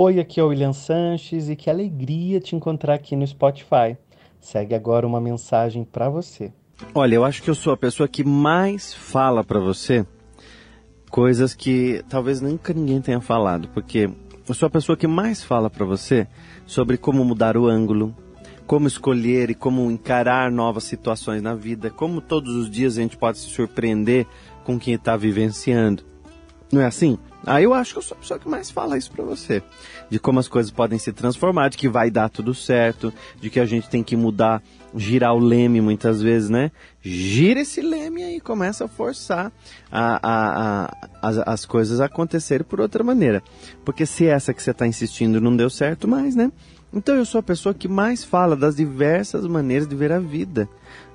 [0.00, 3.98] Oi, aqui é o William Sanches e que alegria te encontrar aqui no Spotify.
[4.38, 6.52] Segue agora uma mensagem para você.
[6.94, 10.06] Olha, eu acho que eu sou a pessoa que mais fala para você
[11.10, 14.08] coisas que talvez nunca ninguém tenha falado, porque
[14.48, 16.28] eu sou a pessoa que mais fala para você
[16.64, 18.14] sobre como mudar o ângulo,
[18.68, 23.16] como escolher e como encarar novas situações na vida, como todos os dias a gente
[23.16, 24.28] pode se surpreender
[24.62, 26.04] com quem está vivenciando.
[26.70, 27.18] Não é assim?
[27.46, 29.62] Aí ah, eu acho que eu sou a pessoa que mais fala isso para você.
[30.10, 33.60] De como as coisas podem se transformar, de que vai dar tudo certo, de que
[33.60, 34.62] a gente tem que mudar,
[34.94, 36.70] girar o leme muitas vezes, né?
[37.00, 39.52] Gira esse leme aí, começa a forçar
[39.90, 43.42] a, a, a, as, as coisas a acontecerem por outra maneira.
[43.84, 46.52] Porque se essa que você está insistindo não deu certo mais, né?
[46.92, 50.68] Então eu sou a pessoa que mais fala das diversas maneiras de ver a vida,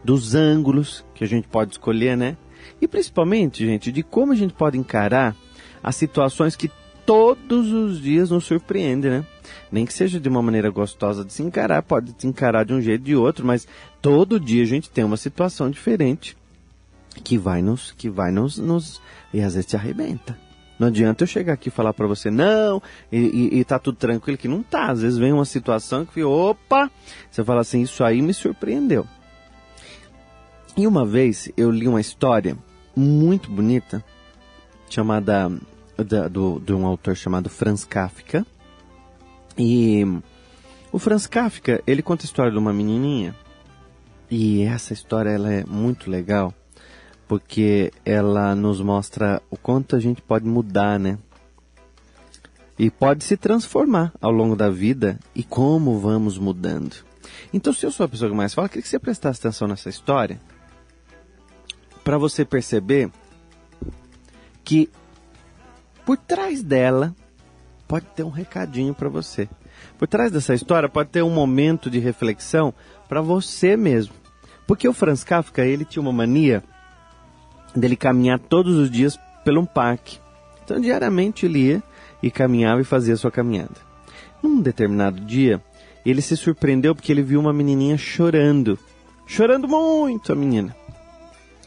[0.04, 2.38] dos ângulos que a gente pode escolher, né?
[2.82, 5.36] E principalmente, gente, de como a gente pode encarar
[5.84, 6.72] as situações que
[7.06, 9.26] todos os dias nos surpreendem, né?
[9.72, 12.82] Nem que seja de uma maneira gostosa de se encarar, pode se encarar de um
[12.82, 13.68] jeito ou de outro, mas
[14.02, 16.38] todo dia a gente tem uma situação diferente
[17.24, 19.02] que vai nos, que vai nos, nos
[19.34, 20.38] e às vezes te arrebenta.
[20.80, 23.96] Não adianta eu chegar aqui e falar para você, não, e, e, e, tá tudo
[23.96, 24.90] tranquilo, que não tá.
[24.90, 26.90] Às vezes vem uma situação que, opa,
[27.30, 29.08] você fala assim, isso aí me surpreendeu.
[30.76, 32.58] E uma vez eu li uma história
[32.96, 34.04] muito bonita,
[34.90, 35.52] chamada,
[35.98, 38.46] da, do, de um autor chamado Franz Kafka.
[39.58, 40.04] E
[40.92, 43.36] o Franz Kafka, ele conta a história de uma menininha,
[44.30, 46.54] e essa história ela é muito legal
[47.28, 51.18] porque ela nos mostra o quanto a gente pode mudar, né?
[52.78, 56.96] E pode se transformar ao longo da vida e como vamos mudando.
[57.54, 59.90] Então, se eu sou a pessoa que mais fala, queria que você prestasse atenção nessa
[59.90, 60.40] história
[62.04, 63.10] para você perceber
[64.64, 64.90] que
[66.06, 67.16] por trás dela
[67.88, 69.48] pode ter um recadinho para você.
[69.98, 72.74] Por trás dessa história pode ter um momento de reflexão
[73.08, 74.14] para você mesmo.
[74.66, 76.64] Porque o Franz Kafka, ele tinha uma mania
[77.76, 80.20] dele caminhar todos os dias pelo um parque.
[80.64, 81.84] Então, diariamente ele ia
[82.22, 83.76] e caminhava e fazia sua caminhada.
[84.42, 85.62] Num determinado dia,
[86.06, 88.80] ele se surpreendeu porque ele viu uma menininha chorando.
[89.26, 90.76] Chorando muito, a menina.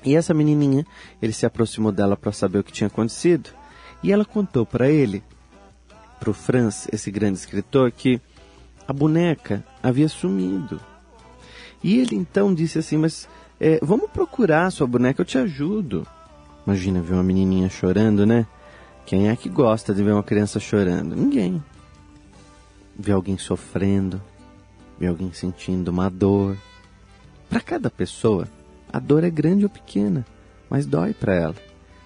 [0.04, 0.86] E essa menininha,
[1.20, 3.50] ele se aproximou dela para saber o que tinha acontecido.
[4.02, 5.22] E ela contou para ele,
[6.20, 8.20] para o Franz, esse grande escritor, que
[8.86, 10.80] a boneca havia sumido.
[11.82, 13.28] E ele então disse assim: Mas
[13.60, 16.06] é, vamos procurar sua boneca, eu te ajudo.
[16.66, 18.46] Imagina ver uma menininha chorando, né?
[19.04, 21.14] Quem é que gosta de ver uma criança chorando?
[21.14, 21.62] Ninguém.
[22.98, 24.20] Ver alguém sofrendo,
[24.98, 26.56] ver alguém sentindo uma dor.
[27.48, 28.48] Para cada pessoa,
[28.92, 30.26] a dor é grande ou pequena,
[30.68, 31.54] mas dói para ela.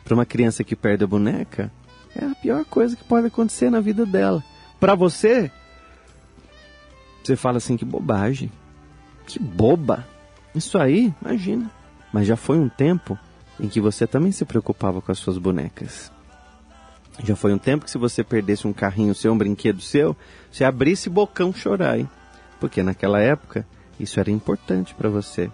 [0.05, 1.73] Para uma criança que perde a boneca,
[2.15, 4.43] é a pior coisa que pode acontecer na vida dela.
[4.79, 5.51] Para você,
[7.23, 8.51] você fala assim: que bobagem,
[9.27, 10.07] que boba.
[10.55, 11.71] Isso aí, imagina.
[12.13, 13.19] Mas já foi um tempo
[13.59, 16.11] em que você também se preocupava com as suas bonecas.
[17.23, 20.17] Já foi um tempo que se você perdesse um carrinho seu, um brinquedo seu,
[20.51, 22.09] você abrisse bocão chorar, hein?
[22.59, 23.67] Porque naquela época
[23.99, 25.51] isso era importante para você.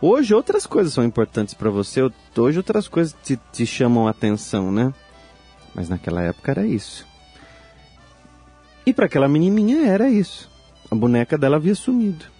[0.00, 2.00] Hoje outras coisas são importantes para você,
[2.36, 4.92] hoje outras coisas te, te chamam a atenção, né?
[5.74, 7.06] Mas naquela época era isso.
[8.84, 10.50] E para aquela menininha era isso.
[10.90, 12.32] A boneca dela havia sumido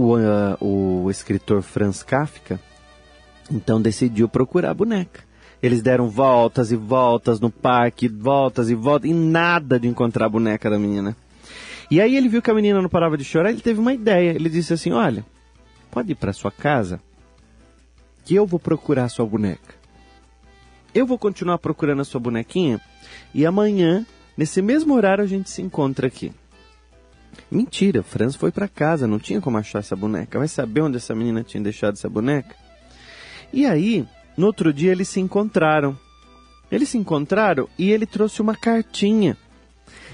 [0.00, 2.58] o, uh, o escritor Franz Kafka
[3.50, 5.20] então decidiu procurar a boneca.
[5.62, 10.28] Eles deram voltas e voltas no parque, voltas e voltas, e nada de encontrar a
[10.28, 11.14] boneca da menina.
[11.90, 14.30] E aí ele viu que a menina não parava de chorar, ele teve uma ideia.
[14.30, 15.26] Ele disse assim: Olha,
[15.90, 17.00] pode ir para sua casa,
[18.24, 19.74] que eu vou procurar sua boneca.
[20.94, 22.80] Eu vou continuar procurando a sua bonequinha,
[23.32, 24.04] e amanhã,
[24.36, 26.32] nesse mesmo horário, a gente se encontra aqui.
[27.50, 30.38] Mentira, Franz foi para casa, não tinha como achar essa boneca.
[30.38, 32.54] Vai saber onde essa menina tinha deixado essa boneca?
[33.52, 34.06] E aí,
[34.36, 35.96] no outro dia eles se encontraram.
[36.70, 39.36] Eles se encontraram e ele trouxe uma cartinha.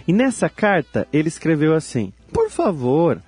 [0.07, 3.23] E nessa carta ele escreveu assim: Por favor,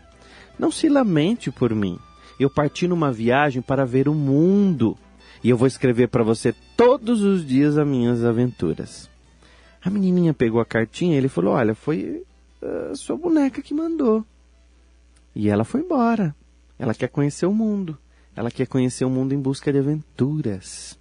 [0.59, 1.99] não se lamente por mim.
[2.39, 4.97] Eu parti numa viagem para ver o mundo
[5.43, 9.09] e eu vou escrever para você todos os dias as minhas aventuras.
[9.83, 12.25] A menininha pegou a cartinha e ele falou: Olha, foi
[12.63, 14.25] uh, sua boneca que mandou.
[15.35, 16.35] E ela foi embora.
[16.79, 17.97] Ela quer conhecer o mundo.
[18.35, 20.99] Ela quer conhecer o mundo em busca de aventuras.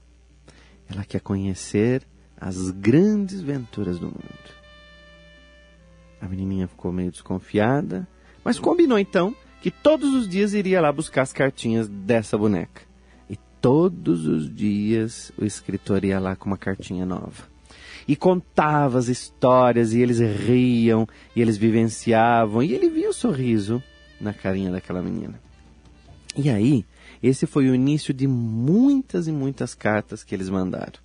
[0.89, 2.03] Ela quer conhecer
[2.39, 4.57] as grandes aventuras do mundo.
[6.21, 8.07] A menininha ficou meio desconfiada,
[8.43, 12.86] mas combinou então que todos os dias iria lá buscar as cartinhas dessa boneca.
[13.61, 17.43] Todos os dias o escritor ia lá com uma cartinha nova.
[18.07, 21.05] e contava as histórias e eles riam
[21.35, 23.83] e eles vivenciavam e ele via o sorriso
[24.19, 25.39] na carinha daquela menina.
[26.35, 26.85] E aí,
[27.21, 30.99] esse foi o início de muitas e muitas cartas que eles mandaram.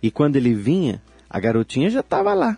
[0.00, 2.56] E quando ele vinha, a garotinha já estava lá.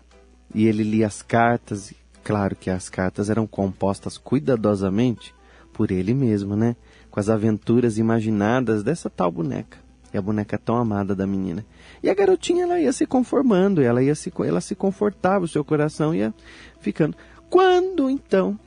[0.54, 5.32] E ele lia as cartas, e claro que as cartas eram compostas cuidadosamente
[5.72, 6.76] por ele mesmo, né?
[7.10, 9.78] Com as aventuras imaginadas dessa tal boneca.
[10.12, 11.64] E a boneca tão amada da menina.
[12.02, 15.64] E a garotinha ela ia se conformando, ela ia se, ela se confortava, o seu
[15.64, 16.34] coração ia
[16.80, 17.16] ficando.
[17.48, 18.58] Quando então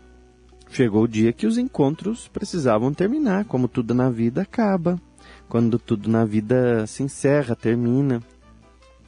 [0.70, 5.00] chegou o dia que os encontros precisavam terminar, como tudo na vida acaba,
[5.48, 8.22] quando tudo na vida se encerra, termina,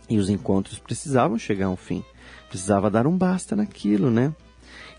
[0.09, 2.03] e os encontros precisavam chegar ao fim,
[2.47, 4.33] precisava dar um basta naquilo, né?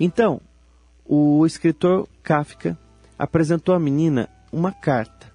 [0.00, 0.40] Então,
[1.04, 2.76] o escritor Kafka
[3.18, 5.32] apresentou à menina uma carta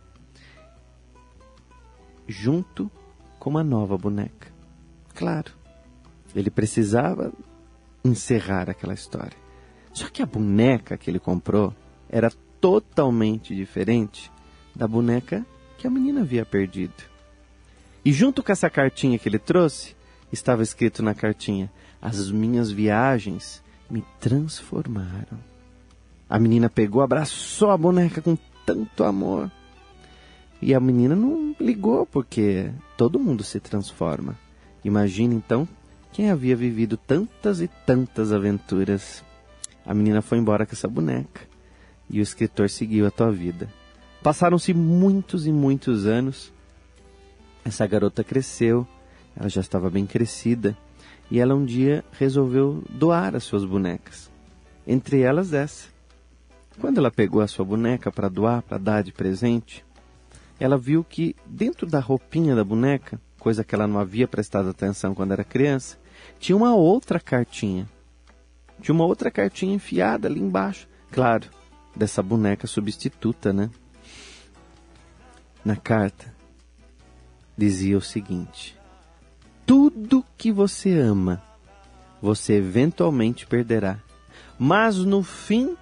[2.27, 2.89] junto
[3.39, 4.51] com uma nova boneca.
[5.13, 5.51] Claro,
[6.35, 7.31] ele precisava
[8.03, 9.37] encerrar aquela história.
[9.93, 11.73] Só que a boneca que ele comprou
[12.09, 14.31] era totalmente diferente
[14.75, 15.45] da boneca
[15.77, 17.03] que a menina havia perdido.
[18.03, 19.95] E junto com essa cartinha que ele trouxe,
[20.31, 25.50] estava escrito na cartinha: As minhas viagens me transformaram.
[26.31, 29.51] A menina pegou, abraçou a boneca com tanto amor.
[30.61, 34.37] E a menina não ligou, porque todo mundo se transforma.
[34.81, 35.67] Imagine então
[36.13, 39.21] quem havia vivido tantas e tantas aventuras.
[39.85, 41.41] A menina foi embora com essa boneca
[42.09, 43.67] e o escritor seguiu a tua vida.
[44.23, 46.53] Passaram-se muitos e muitos anos.
[47.65, 48.87] Essa garota cresceu,
[49.35, 50.77] ela já estava bem crescida
[51.29, 54.31] e ela um dia resolveu doar as suas bonecas.
[54.87, 55.91] Entre elas essa.
[56.81, 59.85] Quando ela pegou a sua boneca para doar, para dar de presente,
[60.59, 65.13] ela viu que dentro da roupinha da boneca, coisa que ela não havia prestado atenção
[65.13, 65.99] quando era criança,
[66.39, 67.87] tinha uma outra cartinha.
[68.81, 70.87] Tinha uma outra cartinha enfiada ali embaixo.
[71.11, 71.47] Claro,
[71.95, 73.69] dessa boneca substituta, né?
[75.63, 76.33] Na carta
[77.55, 78.75] dizia o seguinte:
[79.67, 81.43] Tudo que você ama,
[82.19, 83.99] você eventualmente perderá.
[84.57, 85.77] Mas no fim,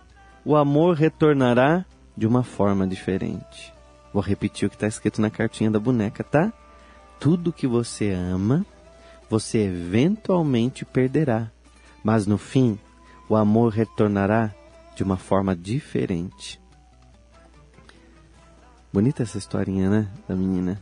[0.49, 1.85] o amor retornará
[2.17, 3.71] de uma forma diferente.
[4.11, 6.51] Vou repetir o que está escrito na cartinha da boneca, tá?
[7.19, 8.65] Tudo que você ama,
[9.29, 11.51] você eventualmente perderá.
[12.03, 12.79] Mas no fim,
[13.29, 14.51] o amor retornará
[14.95, 16.59] de uma forma diferente.
[18.91, 20.11] Bonita essa historinha, né?
[20.27, 20.81] Da menina,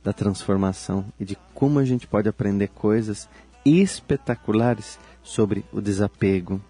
[0.00, 3.28] da transformação e de como a gente pode aprender coisas
[3.64, 6.62] espetaculares sobre o desapego,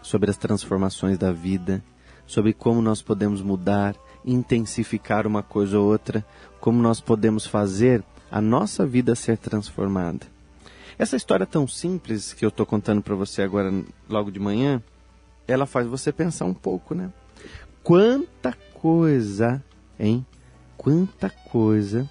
[0.00, 1.82] sobre as transformações da vida,
[2.26, 3.94] sobre como nós podemos mudar,
[4.24, 6.24] intensificar uma coisa ou outra,
[6.60, 10.26] como nós podemos fazer a nossa vida ser transformada.
[10.98, 13.72] Essa história tão simples que eu estou contando para você agora,
[14.08, 14.82] logo de manhã,
[15.46, 17.12] ela faz você pensar um pouco, né?
[17.82, 19.62] Quanta coisa,
[19.98, 20.26] hein?
[20.76, 22.08] Quanta coisa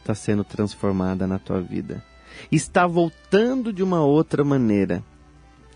[0.00, 2.02] está sendo transformada na tua vida.
[2.50, 5.04] Está voltando de uma outra maneira.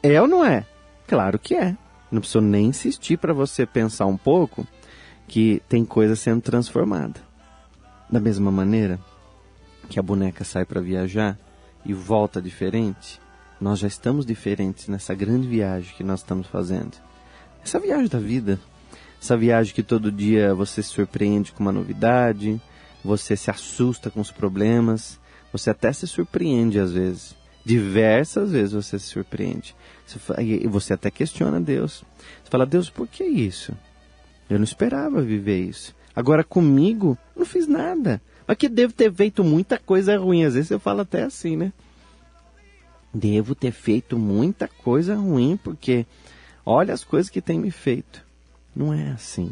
[0.02, 0.66] É ou não é?
[1.06, 1.76] Claro que é.
[2.11, 4.67] Não preciso nem insistir para você pensar um pouco
[5.26, 7.20] que tem coisa sendo transformada.
[8.11, 9.00] Da mesma maneira
[9.88, 11.38] que a boneca sai para viajar,
[11.87, 13.20] e volta diferente,
[13.61, 16.96] nós já estamos diferentes nessa grande viagem que nós estamos fazendo.
[17.65, 18.58] Essa viagem da vida,
[19.22, 22.60] essa viagem que todo dia você se surpreende com uma novidade,
[23.05, 25.20] você se assusta com os problemas,
[25.53, 27.36] você até se surpreende às vezes.
[27.67, 29.75] Diversas vezes você se surpreende.
[30.39, 32.05] E você até questiona Deus.
[32.44, 33.77] Você fala, Deus, por que isso?
[34.49, 35.93] Eu não esperava viver isso.
[36.15, 38.23] Agora comigo, não fiz nada.
[38.46, 40.44] Mas que devo ter feito muita coisa ruim.
[40.44, 41.73] Às vezes eu falo até assim, né?
[43.13, 46.06] Devo ter feito muita coisa ruim, porque
[46.65, 48.25] olha as coisas que tem me feito.
[48.77, 49.51] Não é assim.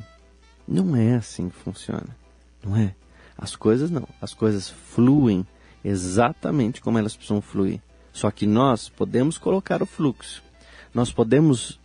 [0.68, 2.16] Não é assim que funciona.
[2.64, 2.94] Não é?
[3.37, 4.06] As coisas não.
[4.23, 5.44] As coisas fluem
[5.85, 7.80] exatamente como elas precisam fluir.
[8.14, 10.42] Só que nós podemos colocar o fluxo.
[10.94, 11.78] Nós podemos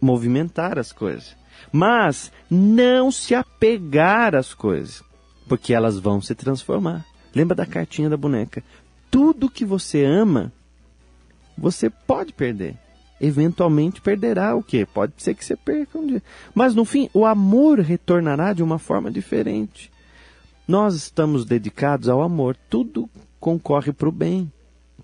[0.00, 1.34] movimentar as coisas.
[1.72, 5.02] Mas não se apegar às coisas
[5.48, 7.04] porque elas vão se transformar.
[7.34, 8.62] Lembra da cartinha da boneca?
[9.10, 10.52] Tudo que você ama,
[11.56, 12.76] você pode perder.
[13.20, 14.86] Eventualmente perderá o quê?
[14.86, 16.22] Pode ser que você perca um dia.
[16.54, 19.90] Mas no fim, o amor retornará de uma forma diferente.
[20.66, 22.56] Nós estamos dedicados ao amor.
[22.68, 24.50] Tudo concorre para o bem,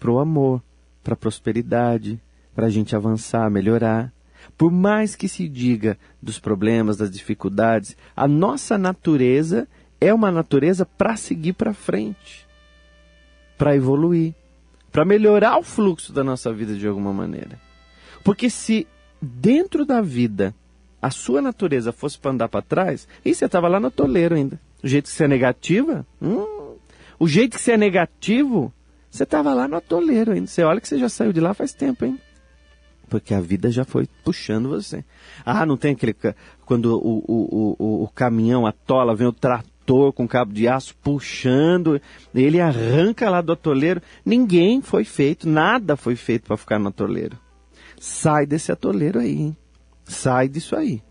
[0.00, 0.62] para o amor,
[1.04, 2.18] para a prosperidade,
[2.54, 4.12] para a gente avançar, melhorar.
[4.56, 9.68] Por mais que se diga dos problemas, das dificuldades, a nossa natureza
[10.00, 12.48] é uma natureza para seguir para frente,
[13.58, 14.34] para evoluir,
[14.90, 17.60] para melhorar o fluxo da nossa vida de alguma maneira.
[18.24, 18.86] Porque se
[19.20, 20.54] dentro da vida
[21.02, 24.60] a sua natureza fosse para andar para trás, e você estava lá no toleiro ainda.
[24.82, 26.76] O jeito que você é negativa, hum,
[27.18, 28.72] o jeito que você é negativo,
[29.10, 30.46] você estava lá no atoleiro ainda.
[30.46, 32.18] Você olha que você já saiu de lá faz tempo, hein?
[33.08, 35.04] Porque a vida já foi puxando você.
[35.44, 36.14] Ah, não tem aquele.
[36.64, 42.00] Quando o, o, o, o caminhão atola, vem o trator com cabo de aço puxando,
[42.32, 44.00] ele arranca lá do atoleiro.
[44.24, 47.36] Ninguém foi feito, nada foi feito para ficar no atoleiro.
[47.98, 49.56] Sai desse atoleiro aí, hein?
[50.04, 51.02] Sai disso aí.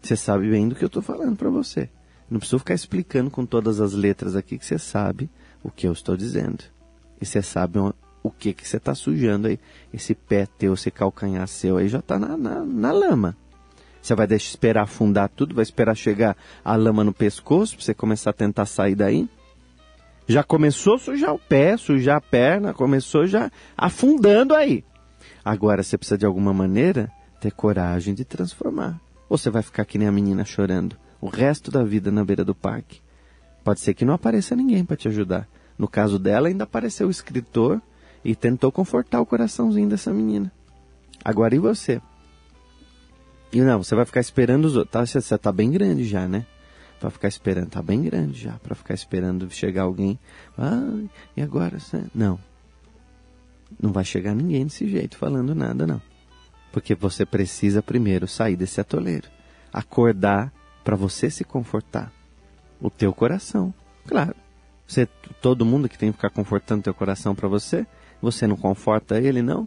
[0.00, 1.90] Você sabe bem do que eu estou falando para você.
[2.30, 5.28] Não preciso ficar explicando com todas as letras aqui que você sabe
[5.64, 6.62] o que eu estou dizendo.
[7.20, 7.78] E você sabe
[8.22, 9.58] o que que você está sujando aí.
[9.92, 13.34] Esse pé teu, esse calcanhar seu aí já está na, na, na, lama.
[14.00, 17.94] Você vai deixar esperar afundar tudo, vai esperar chegar a lama no pescoço para você
[17.94, 19.28] começar a tentar sair daí?
[20.28, 24.84] Já começou a sujar o pé, sujar a perna, começou já afundando aí.
[25.42, 29.00] Agora você precisa de alguma maneira ter coragem de transformar.
[29.28, 32.44] Ou você vai ficar que nem a menina chorando o resto da vida na beira
[32.44, 33.03] do parque.
[33.64, 35.48] Pode ser que não apareça ninguém para te ajudar.
[35.78, 37.80] No caso dela, ainda apareceu o escritor
[38.22, 40.52] e tentou confortar o coraçãozinho dessa menina.
[41.24, 42.00] Agora e você?
[43.50, 44.92] E não, você vai ficar esperando os outros.
[44.92, 46.46] Tá, você está bem grande já, né?
[47.00, 50.18] Vai ficar esperando, tá bem grande já, para ficar esperando chegar alguém.
[50.56, 51.02] Ah,
[51.36, 51.78] e agora?
[52.14, 52.38] Não.
[53.80, 56.00] Não vai chegar ninguém desse jeito falando nada, não.
[56.72, 59.28] Porque você precisa primeiro sair desse atoleiro.
[59.72, 60.52] Acordar
[60.82, 62.12] para você se confortar.
[62.80, 63.72] O teu coração.
[64.06, 64.34] Claro.
[64.86, 65.06] Você,
[65.40, 67.86] todo mundo que tem que ficar confortando teu coração para você,
[68.20, 69.66] você não conforta ele, não?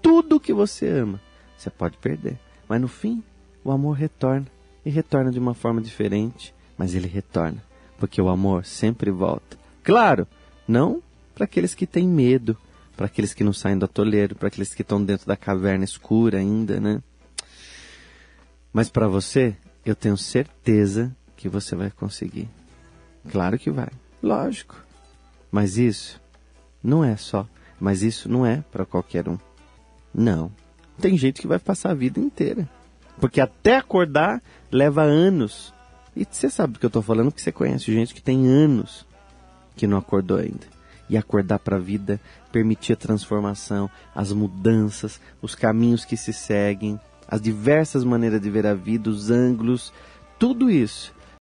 [0.00, 1.20] Tudo que você ama,
[1.56, 2.38] você pode perder.
[2.68, 3.22] Mas no fim,
[3.64, 4.46] o amor retorna.
[4.84, 7.62] E retorna de uma forma diferente, mas ele retorna.
[7.98, 9.56] Porque o amor sempre volta.
[9.82, 10.26] Claro,
[10.68, 11.02] não
[11.34, 12.56] para aqueles que têm medo,
[12.96, 16.38] para aqueles que não saem do atoleiro, para aqueles que estão dentro da caverna escura
[16.38, 17.02] ainda, né?
[18.72, 22.48] Mas para você, eu tenho certeza que você vai conseguir.
[23.30, 23.90] Claro que vai,
[24.22, 24.82] lógico.
[25.52, 26.18] Mas isso
[26.82, 27.46] não é só,
[27.78, 29.36] mas isso não é para qualquer um.
[30.14, 30.50] Não.
[30.98, 32.66] Tem gente que vai passar a vida inteira.
[33.20, 35.74] Porque até acordar leva anos.
[36.16, 39.06] E você sabe do que eu estou falando, porque você conhece gente que tem anos
[39.76, 40.66] que não acordou ainda.
[41.10, 42.18] E acordar para a vida,
[42.50, 46.98] permitir a transformação, as mudanças, os caminhos que se seguem,
[47.28, 49.92] as diversas maneiras de ver a vida, os ângulos,
[50.38, 51.12] tudo isso